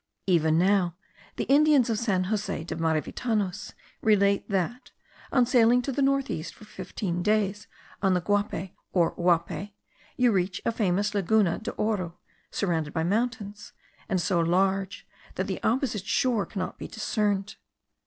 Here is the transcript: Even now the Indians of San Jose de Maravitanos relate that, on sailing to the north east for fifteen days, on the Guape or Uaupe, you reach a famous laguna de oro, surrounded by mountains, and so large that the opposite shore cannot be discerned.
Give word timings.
Even 0.25 0.57
now 0.57 0.95
the 1.35 1.43
Indians 1.43 1.87
of 1.87 1.99
San 1.99 2.23
Jose 2.23 2.63
de 2.63 2.75
Maravitanos 2.75 3.73
relate 4.01 4.49
that, 4.49 4.89
on 5.31 5.45
sailing 5.45 5.79
to 5.83 5.91
the 5.91 6.01
north 6.01 6.27
east 6.31 6.55
for 6.55 6.65
fifteen 6.65 7.21
days, 7.21 7.67
on 8.01 8.15
the 8.15 8.19
Guape 8.21 8.71
or 8.93 9.11
Uaupe, 9.15 9.73
you 10.17 10.31
reach 10.31 10.59
a 10.65 10.71
famous 10.71 11.13
laguna 11.13 11.59
de 11.59 11.69
oro, 11.73 12.17
surrounded 12.49 12.93
by 12.93 13.03
mountains, 13.03 13.73
and 14.09 14.19
so 14.19 14.39
large 14.39 15.07
that 15.35 15.45
the 15.45 15.61
opposite 15.61 16.07
shore 16.07 16.47
cannot 16.47 16.79
be 16.79 16.87
discerned. 16.87 17.57